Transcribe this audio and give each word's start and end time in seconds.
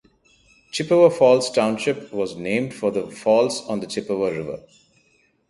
Chippewa 0.71 1.09
Falls 1.09 1.51
Township 1.51 2.11
was 2.11 2.35
named 2.35 2.73
for 2.73 2.89
the 2.89 3.05
falls 3.11 3.61
on 3.67 3.81
the 3.81 3.85
Chippewa 3.85 4.29
River. 4.29 4.63